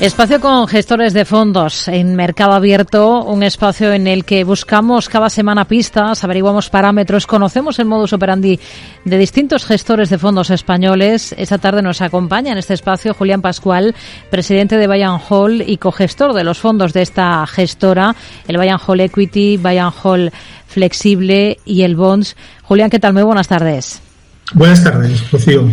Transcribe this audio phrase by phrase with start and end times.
[0.00, 5.30] Espacio con gestores de fondos en Mercado Abierto, un espacio en el que buscamos cada
[5.30, 8.60] semana pistas, averiguamos parámetros, conocemos el modus operandi
[9.06, 11.34] de distintos gestores de fondos españoles.
[11.38, 13.94] Esta tarde nos acompaña en este espacio Julián Pascual,
[14.28, 18.14] presidente de Bayern Hall y cogestor de los fondos de esta gestora,
[18.46, 20.30] el Bayern Hall Equity, Bayern Hall
[20.66, 22.36] Flexible y el Bonds.
[22.64, 23.14] Julián, ¿qué tal?
[23.14, 24.05] Muy buenas tardes.
[24.54, 25.68] Buenas tardes, Rocío.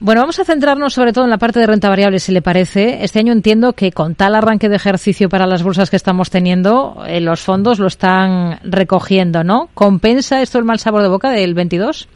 [0.00, 3.02] Bueno, vamos a centrarnos sobre todo en la parte de renta variable, si le parece.
[3.04, 7.02] Este año entiendo que con tal arranque de ejercicio para las bolsas que estamos teniendo,
[7.06, 9.70] eh, los fondos lo están recogiendo, ¿no?
[9.74, 12.08] ¿Compensa esto el mal sabor de boca del 22?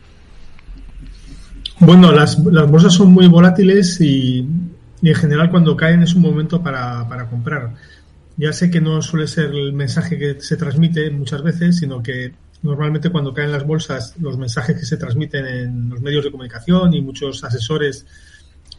[1.80, 4.46] Bueno, las, las bolsas son muy volátiles y,
[5.02, 7.74] en general cuando caen es un momento para, para comprar.
[8.36, 12.32] Ya sé que no suele ser el mensaje que se transmite muchas veces, sino que
[12.62, 16.94] Normalmente cuando caen las bolsas, los mensajes que se transmiten en los medios de comunicación
[16.94, 18.06] y muchos asesores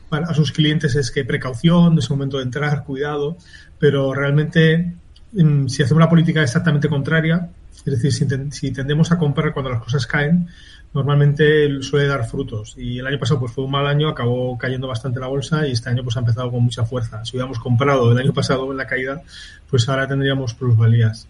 [0.09, 3.37] a sus clientes es que precaución, es el momento de entrar, cuidado,
[3.79, 4.93] pero realmente
[5.31, 7.49] mm, si hacemos una política exactamente contraria,
[7.85, 10.47] es decir, si, tendemos a comprar cuando las cosas caen,
[10.93, 12.75] normalmente suele dar frutos.
[12.77, 15.71] Y el año pasado pues fue un mal año, acabó cayendo bastante la bolsa y
[15.71, 17.25] este año pues ha empezado con mucha fuerza.
[17.25, 19.21] Si hubiéramos comprado el año pasado en la caída,
[19.69, 21.27] pues ahora tendríamos plusvalías.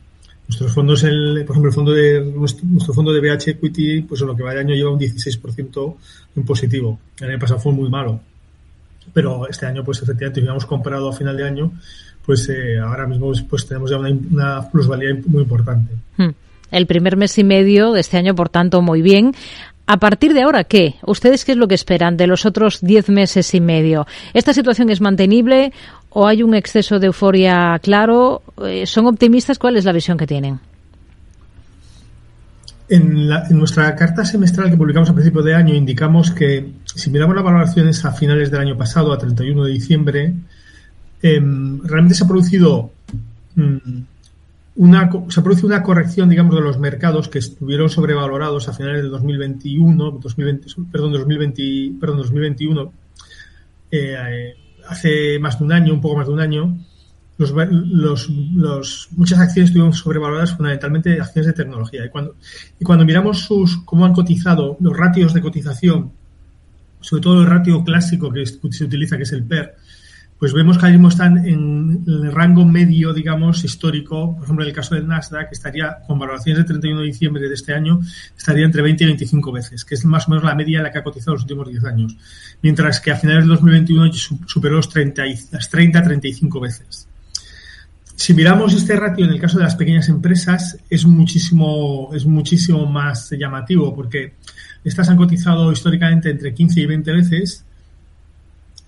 [0.47, 4.27] Nuestros fondos, el, por ejemplo, el fondo de, nuestro, fondo de BH Equity, pues en
[4.27, 5.95] lo que va de año lleva un 16%
[6.35, 6.99] en positivo.
[7.19, 8.19] El año pasado fue muy malo.
[9.13, 11.71] Pero este año, pues efectivamente, habíamos comprado a final de año,
[12.25, 15.93] pues eh, ahora mismo pues tenemos ya una, plusvalía muy importante.
[16.17, 16.31] Hmm.
[16.71, 19.33] El primer mes y medio de este año, por tanto, muy bien.
[19.85, 20.95] A partir de ahora, ¿qué?
[21.05, 24.07] ¿Ustedes qué es lo que esperan de los otros diez meses y medio?
[24.33, 25.73] ¿Esta situación es mantenible
[26.13, 28.41] o hay un exceso de euforia claro?
[28.63, 29.57] Eh, ¿Son optimistas?
[29.57, 30.59] ¿Cuál es la visión que tienen?
[32.89, 37.43] En, nuestra carta semestral que publicamos a principio de año indicamos que si miramos las
[37.43, 40.33] valoraciones a finales del año pasado, a 31 de diciembre,
[41.21, 42.91] em, realmente se ha producido
[43.55, 44.01] mm,
[44.75, 49.09] una, se ha una corrección, digamos, de los mercados que estuvieron sobrevalorados a finales de
[49.09, 52.91] 2021, 2020, perdón, 2020, perdón, 2021.
[53.91, 54.55] Eh,
[54.87, 56.77] hace más de un año, un poco más de un año,
[57.37, 62.05] los, los, los, muchas acciones estuvieron sobrevaloradas fundamentalmente acciones de tecnología.
[62.05, 62.35] Y cuando,
[62.79, 66.11] y cuando miramos sus, cómo han cotizado los ratios de cotización,
[66.99, 69.75] sobre todo el ratio clásico que se utiliza, que es el PER,
[70.43, 74.35] pues vemos que ahora mismo están en el rango medio, digamos, histórico.
[74.35, 77.53] Por ejemplo, en el caso del Nasdaq, estaría con valoraciones de 31 de diciembre de
[77.53, 78.01] este año,
[78.37, 80.91] estaría entre 20 y 25 veces, que es más o menos la media en la
[80.91, 82.17] que ha cotizado los últimos 10 años.
[82.61, 84.11] Mientras que a finales de 2021
[84.45, 87.07] superó los 30, las 30 a 35 veces.
[88.13, 92.85] Si miramos este ratio en el caso de las pequeñas empresas, es muchísimo, es muchísimo
[92.85, 94.33] más llamativo, porque
[94.83, 97.63] estas han cotizado históricamente entre 15 y 20 veces,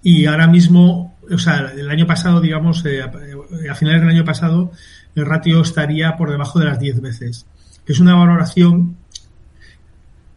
[0.04, 4.72] y ahora mismo o sea, el año pasado, digamos, eh, a finales del año pasado,
[5.16, 7.46] el ratio estaría por debajo de las 10 veces,
[7.86, 8.98] que es una valoración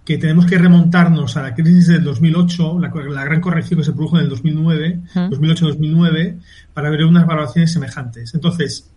[0.04, 4.16] que tenemos que remontarnos a la crisis del 2008, la, gran corrección que se produjo
[4.16, 6.38] en el 2009, 2008-2009,
[6.72, 8.34] para ver unas valoraciones semejantes.
[8.34, 8.90] Entonces,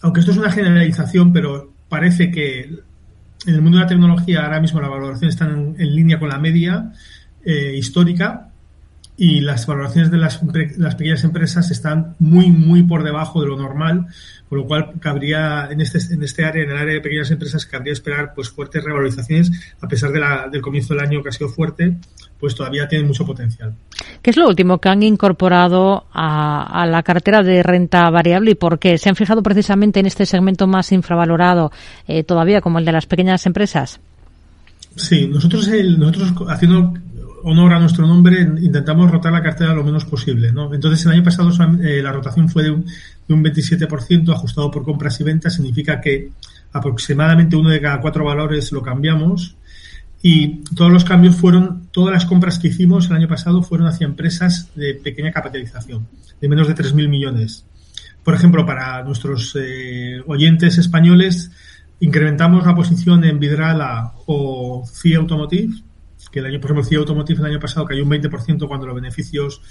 [0.00, 4.60] aunque esto es una generalización, pero parece que en el mundo de la tecnología ahora
[4.60, 6.90] mismo las valoraciones están en, línea con la media
[7.44, 8.49] eh, histórica,
[9.20, 10.40] y las valoraciones de las,
[10.78, 14.06] las, pequeñas empresas están muy, muy por debajo de lo normal,
[14.48, 17.66] con lo cual cabría en este, en este área, en el área de pequeñas empresas,
[17.66, 21.32] cabría esperar pues fuertes revalorizaciones, a pesar de la, del comienzo del año que ha
[21.32, 21.98] sido fuerte,
[22.40, 23.74] pues todavía tienen mucho potencial.
[24.22, 28.78] ¿Qué es lo último que han incorporado a, la cartera de renta variable y por
[28.78, 28.96] qué?
[28.96, 31.72] ¿Se han fijado precisamente en este segmento más infravalorado
[32.08, 34.00] eh, todavía, como el de las pequeñas empresas?
[34.96, 36.94] Sí, nosotros, el, nosotros haciendo
[37.44, 40.52] honor a nuestro nombre, intentamos rotar la cartera lo menos posible.
[40.52, 40.72] ¿no?
[40.72, 41.50] Entonces, el año pasado
[41.82, 45.54] eh, la rotación fue de un, de un 27%, ajustado por compras y ventas.
[45.54, 46.30] Significa que
[46.72, 49.56] aproximadamente uno de cada cuatro valores lo cambiamos.
[50.22, 54.04] Y todos los cambios fueron, todas las compras que hicimos el año pasado fueron hacia
[54.04, 56.06] empresas de pequeña capitalización,
[56.40, 57.64] de menos de 3.000 millones.
[58.22, 61.50] Por ejemplo, para nuestros eh, oyentes españoles,
[62.00, 65.82] incrementamos la posición en Vidrala o FIA Automotive,
[66.28, 69.62] que el año, por ejemplo, Automotive el año pasado cayó un 20% cuando los beneficios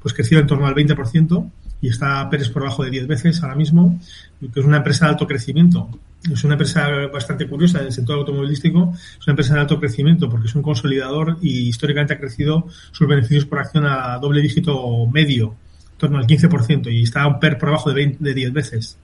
[0.00, 1.50] pues crecieron en torno al 20%
[1.80, 4.00] y está Pérez por debajo de 10 veces ahora mismo,
[4.40, 5.88] que es una empresa de alto crecimiento.
[6.32, 10.28] Es una empresa bastante curiosa en el sector automovilístico, es una empresa de alto crecimiento
[10.28, 15.06] porque es un consolidador y históricamente ha crecido sus beneficios por acción a doble dígito
[15.06, 15.56] medio,
[15.92, 18.98] en torno al 15%, y está un PER por debajo de, 20, de 10 veces.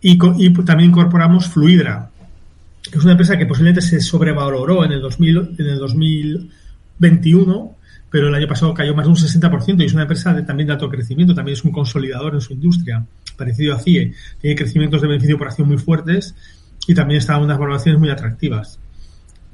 [0.00, 2.10] Y, y también incorporamos Fluidra,
[2.92, 7.76] es una empresa que posiblemente se sobrevaloró en el, 2000, en el 2021,
[8.10, 10.68] pero el año pasado cayó más de un 60% y es una empresa de, también
[10.68, 13.04] de alto crecimiento, también es un consolidador en su industria,
[13.36, 14.14] parecido a CIE.
[14.40, 16.34] Tiene crecimientos de beneficio por acción muy fuertes
[16.86, 18.78] y también está en unas valoraciones muy atractivas.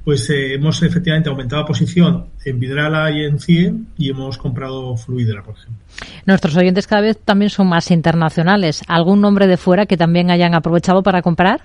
[0.05, 4.95] Pues eh, hemos efectivamente aumentado la posición en Vidrala y en CIE y hemos comprado
[4.95, 5.83] Fluidra, por ejemplo.
[6.27, 8.83] Nuestros oyentes cada vez también son más internacionales.
[8.87, 11.61] ¿Algún nombre de fuera que también hayan aprovechado para comprar?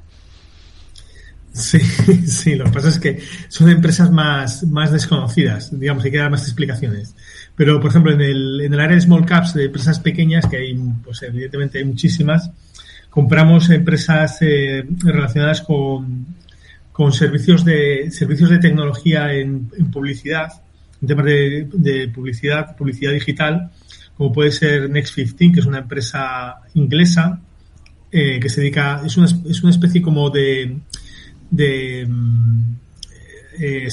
[1.52, 1.78] Sí,
[2.26, 6.30] sí, lo que pasa es que son empresas más, más desconocidas, digamos, hay que dar
[6.30, 7.14] más explicaciones.
[7.56, 10.56] Pero, por ejemplo, en el, en el área de small caps, de empresas pequeñas, que
[10.56, 12.50] hay, pues evidentemente hay muchísimas,
[13.10, 16.26] compramos empresas eh, relacionadas con,
[16.92, 20.52] con servicios de, servicios de tecnología en, publicidad,
[21.02, 23.70] en temas de, de publicidad, publicidad digital,
[24.16, 27.40] como puede ser Next 15, que es una empresa inglesa,
[28.12, 30.78] eh, que se dedica, es una, es una especie como de,
[31.50, 32.60] de mm,
[33.58, 33.88] eh,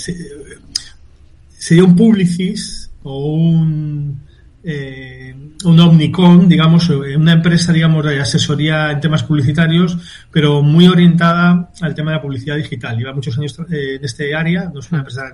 [1.49, 4.27] sería un Publicis o un
[4.69, 5.33] eh,
[5.63, 9.97] un Omnicom, digamos, una empresa, digamos, de asesoría en temas publicitarios,
[10.29, 12.97] pero muy orientada al tema de la publicidad digital.
[12.97, 15.33] Lleva muchos años eh, en este área, no es una empresa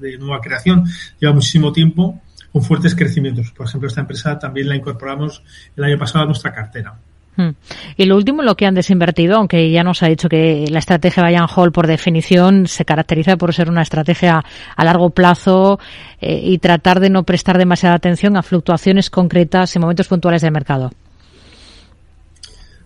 [0.00, 0.84] de, nueva creación,
[1.20, 3.50] lleva muchísimo tiempo con fuertes crecimientos.
[3.52, 5.42] Por ejemplo, esta empresa también la incorporamos
[5.76, 6.98] el año pasado a nuestra cartera.
[7.36, 7.50] Hmm.
[7.96, 11.22] Y lo último, lo que han desinvertido, aunque ya nos ha dicho que la estrategia
[11.22, 14.44] Bayern Hall, por definición, se caracteriza por ser una estrategia
[14.76, 15.78] a largo plazo
[16.20, 20.52] eh, y tratar de no prestar demasiada atención a fluctuaciones concretas en momentos puntuales del
[20.52, 20.90] mercado.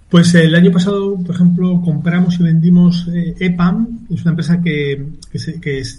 [0.09, 5.05] Pues el año pasado, por ejemplo, compramos y vendimos eh, EPAM, es una empresa que,
[5.33, 5.49] es,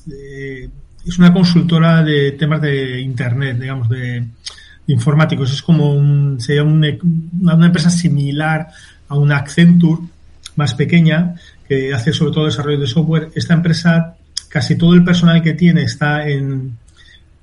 [0.09, 0.69] eh,
[1.05, 4.25] es una consultora de temas de Internet, digamos, de
[4.88, 5.51] informáticos.
[5.51, 6.88] Es como un, sería una,
[7.66, 8.68] empresa similar
[9.07, 10.01] a una Accenture,
[10.56, 11.36] más pequeña,
[11.68, 13.30] que hace sobre todo desarrollo de software.
[13.36, 14.16] Esta empresa,
[14.50, 16.78] casi todo el personal que tiene está en,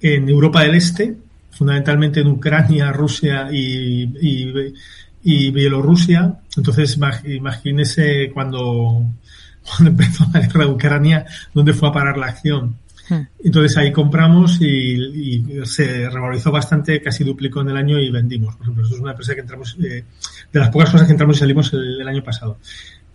[0.01, 1.17] en Europa del Este,
[1.51, 4.75] fundamentalmente en Ucrania, Rusia y, y,
[5.23, 6.41] y Bielorrusia.
[6.57, 9.05] Entonces, imagínese cuando,
[9.63, 12.77] cuando empezó la guerra de Ucrania, dónde fue a parar la acción.
[13.09, 13.21] Hmm.
[13.45, 18.55] Entonces ahí compramos y, se revalorizó bastante, casi duplicó en el año y vendimos.
[18.57, 20.05] Por ejemplo, esto es una empresa que entramos, eh,
[20.53, 22.59] de las pocas cosas que entramos y salimos el, año pasado.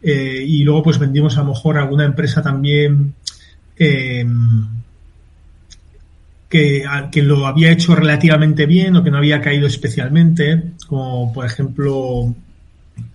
[0.02, 3.14] Eh, y luego pues vendimos a lo mejor a alguna empresa también
[3.78, 4.68] em,
[6.48, 11.46] que, que lo había hecho relativamente bien o que no había caído especialmente, como por
[11.46, 12.34] ejemplo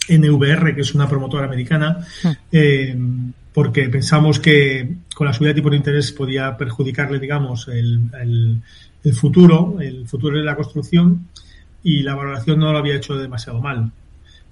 [0.09, 1.99] NVR, que es una promotora americana.
[2.23, 3.33] Hmm.
[3.55, 8.61] Porque pensamos que con la subida de tipo de interés podía perjudicarle, digamos, el,
[9.13, 11.29] futuro, el futuro de la construcción
[11.83, 13.93] y la valoración no lo había hecho demasiado mal.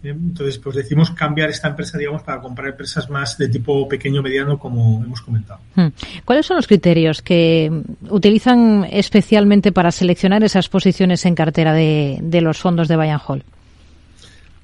[0.04, 4.58] Entonces, pues decimos cambiar esta empresa, digamos, para comprar empresas más de tipo pequeño mediano,
[4.58, 5.60] como hemos comentado.
[5.74, 5.88] Hmm.
[6.24, 7.70] ¿Cuáles son los criterios que
[8.08, 13.44] utilizan especialmente para seleccionar esas posiciones en cartera de, de los fondos de Bayern Hall?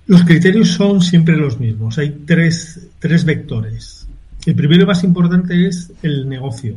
[0.07, 1.99] Los criterios son siempre los mismos.
[1.99, 3.98] Hay tres, tres vectores.
[4.47, 6.77] El primero más importante es el negocio,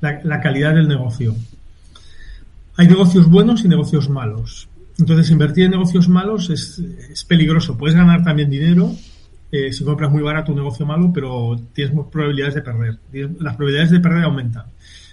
[0.00, 1.36] la, calidad del negocio.
[2.76, 4.68] Hay negocios buenos y negocios malos.
[4.98, 7.76] Entonces, invertir en negocios malos es, peligroso.
[7.76, 8.94] Puedes ganar también dinero
[9.50, 12.98] eh, si compras muy barato un negocio malo, pero tienes probabilidades de perder.
[13.38, 14.64] Las probabilidades de perder aumentan.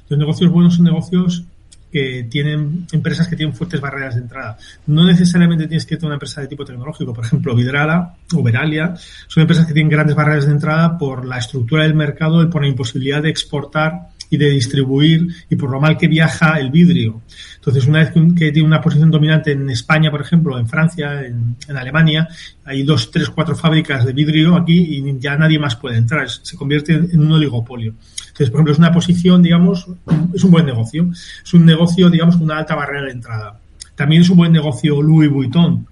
[0.07, 1.44] Los negocios buenos son negocios
[1.91, 4.58] que tienen empresas que tienen fuertes barreras de entrada.
[4.88, 8.93] No necesariamente tienes que tener una empresa de tipo tecnológico, por ejemplo, Vidrala o Veralia,
[9.27, 12.62] son empresas que tienen grandes barreras de entrada por la estructura del mercado y por
[12.62, 17.21] la imposibilidad de exportar y de distribuir y por lo mal que viaja el vidrio.
[17.55, 21.55] Entonces, una vez que tiene una posición dominante en España, por ejemplo, en Francia, en,
[21.75, 22.27] Alemania,
[22.65, 26.29] hay dos, tres, cuatro fábricas de vidrio aquí y ya nadie más puede entrar.
[26.29, 27.95] Se convierte en un oligopolio.
[28.19, 29.88] Entonces, por ejemplo, es una posición, digamos,
[30.33, 31.09] es un buen negocio.
[31.43, 33.59] Es un negocio, digamos, con una alta barrera de entrada.
[33.95, 35.86] También es un buen negocio Louis Vuitton,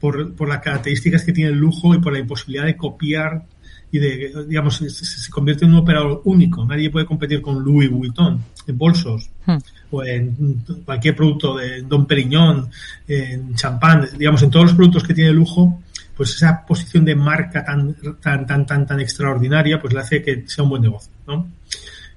[0.00, 3.44] por, por las características que tiene el lujo y por la imposibilidad de copiar
[3.90, 6.64] y de, digamos, se, convierte en un operador único.
[6.64, 9.56] Nadie puede competir con Louis Vuitton en bolsos hmm.
[9.90, 12.68] o en cualquier producto de Don Periñón,
[13.06, 15.80] en champán, digamos, en todos los productos que tiene lujo,
[16.16, 20.44] pues esa posición de marca tan, tan, tan, tan, tan extraordinaria, pues le hace que
[20.46, 21.46] sea un buen negocio, ¿no?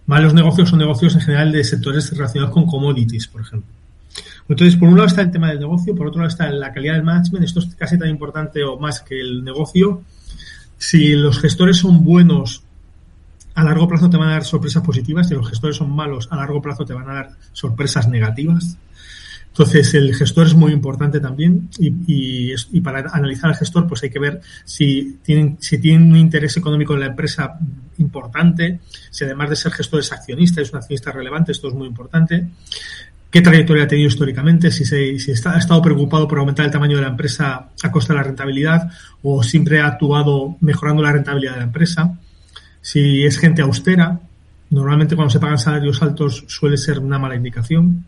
[0.06, 3.70] Malos negocios son negocios en general de sectores relacionados con commodities, por ejemplo.
[4.48, 6.96] Entonces, por un lado está el tema del negocio, por otro lado está la calidad
[6.96, 7.46] del management.
[7.46, 10.02] Esto es casi tan importante o más que el negocio
[10.80, 12.64] si los gestores son buenos,
[13.54, 15.28] a largo plazo te van a dar sorpresas positivas.
[15.28, 18.78] Si los gestores son malos, a largo plazo te van a dar sorpresas negativas.
[19.50, 24.10] Entonces, el gestor es muy importante también y, y, para analizar al gestor, pues hay
[24.10, 27.60] que ver si tienen, si tienen un interés económico en la empresa
[27.98, 31.88] importante, si además de ser gestor es accionista, es un accionista relevante, esto es muy
[31.88, 32.48] importante.
[33.32, 36.72] Qué trayectoria ha tenido históricamente, si, se, si está, ha estado preocupado por aumentar el
[36.72, 38.90] tamaño de la empresa a costa de la rentabilidad
[39.22, 42.18] o siempre ha actuado mejorando la rentabilidad de la empresa,
[42.82, 44.20] si es gente austera,
[44.70, 48.06] normalmente cuando se pagan salarios altos suele ser una mala indicación.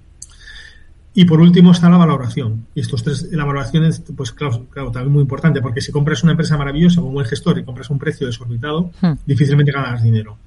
[1.13, 2.68] Y por último está la valoración.
[2.74, 6.24] Y estos tres, la valoración es, pues claro, claro, también muy importante, porque si compras
[6.24, 9.12] una empresa maravillosa como el gestor y compras un precio desorbitado, hmm.
[9.25, 10.38] difícilmente ganas dinero.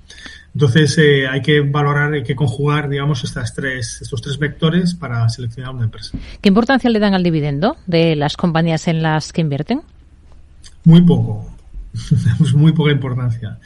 [0.55, 5.29] Entonces eh, hay que valorar, hay que conjugar, digamos, estas tres, estos tres vectores para
[5.29, 6.17] seleccionar una empresa.
[6.41, 9.83] ¿Qué importancia le dan al dividendo de las compañías en las que invierten?
[10.85, 11.51] Muy poco,
[12.55, 13.59] muy poca importancia.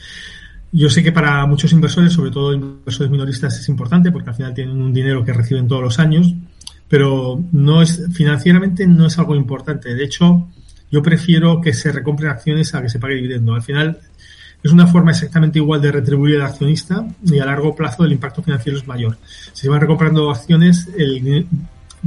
[0.71, 4.53] Yo sé que para muchos inversores, sobre todo inversores minoristas, es importante porque al final
[4.53, 6.33] tienen un dinero que reciben todos los años,
[6.87, 9.93] pero no es financieramente no es algo importante.
[9.93, 10.47] De hecho,
[10.91, 13.53] yo prefiero que se recompren acciones a que se pague dividendo.
[13.53, 13.99] Al final
[14.63, 18.43] es una forma exactamente igual de retribuir al accionista y a largo plazo el impacto
[18.43, 19.17] financiero es mayor.
[19.53, 20.89] Si se van recomprando acciones,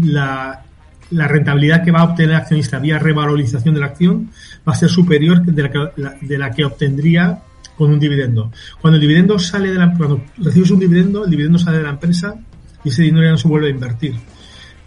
[0.01, 0.63] la,
[1.11, 4.31] rentabilidad que va a obtener el accionista vía revalorización de la acción
[4.67, 5.89] va a ser superior de la que,
[6.21, 7.39] de la que obtendría
[7.77, 8.53] con un dividendo.
[8.81, 11.91] Cuando el dividendo sale de la, cuando recibes un dividendo, el dividendo sale de la
[11.91, 12.35] empresa
[12.85, 14.15] y ese dinero ya no se vuelve a invertir.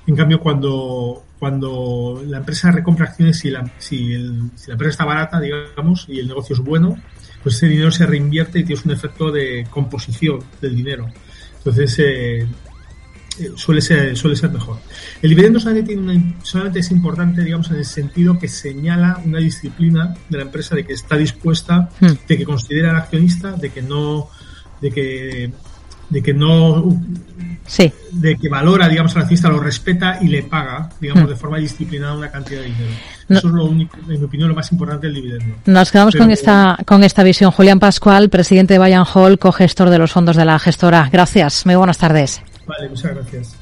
[0.08, 4.16] En cambio, cuando, cuando la empresa recompra acciones, si la, si,
[4.56, 6.98] si la empresa está barata, digamos, y el negocio es bueno,
[7.46, 11.06] pues ese dinero se reinvierte y tienes un efecto de composición del dinero.
[11.60, 12.48] Entonces, eh,
[13.38, 14.80] eh, suele ser suele ser mejor.
[15.22, 20.16] El dividendo solamente, tiene solamente es importante, digamos, en el sentido que señala una disciplina
[20.28, 22.28] de la empresa de que está dispuesta, hmm.
[22.28, 24.28] de que considera al accionista, de que no,
[24.82, 25.52] de que,
[26.10, 27.00] de que no
[27.68, 27.92] Sí.
[28.12, 31.30] De que valora, digamos, al accionista, lo respeta y le paga, digamos, hmm.
[31.30, 32.92] de forma disciplinada una cantidad de dinero.
[33.28, 35.56] Eso es lo único, en mi opinión, lo más importante del dividendo.
[35.66, 37.52] Nos quedamos con esta, con esta visión.
[37.52, 41.10] Julián Pascual, presidente de Bayern Hall, cogestor de los fondos de la gestora.
[41.12, 41.66] Gracias.
[41.66, 42.42] Muy buenas tardes.
[42.68, 43.56] Vale, muchas gracias.